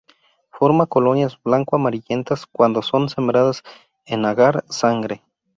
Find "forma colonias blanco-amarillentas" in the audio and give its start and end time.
0.49-2.47